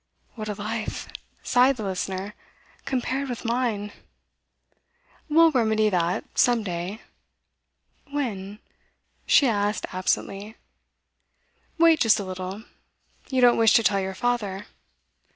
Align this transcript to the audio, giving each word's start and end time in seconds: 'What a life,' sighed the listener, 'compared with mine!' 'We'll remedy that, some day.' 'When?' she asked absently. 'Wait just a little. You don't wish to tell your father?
'What 0.33 0.49
a 0.49 0.55
life,' 0.55 1.07
sighed 1.43 1.77
the 1.77 1.83
listener, 1.83 2.33
'compared 2.85 3.29
with 3.29 3.45
mine!' 3.45 3.91
'We'll 5.29 5.51
remedy 5.51 5.91
that, 5.91 6.23
some 6.33 6.63
day.' 6.63 7.01
'When?' 8.09 8.57
she 9.27 9.45
asked 9.47 9.85
absently. 9.93 10.57
'Wait 11.77 11.99
just 11.99 12.19
a 12.19 12.25
little. 12.25 12.63
You 13.29 13.41
don't 13.41 13.57
wish 13.57 13.73
to 13.73 13.83
tell 13.83 13.99
your 14.01 14.15
father? 14.15 14.65